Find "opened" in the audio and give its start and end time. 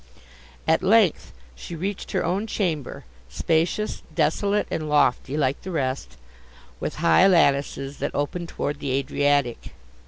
8.15-8.49